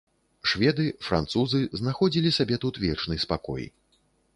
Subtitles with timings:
[0.53, 3.63] Шведы, французы знаходзілі сабе тут вечны спакой.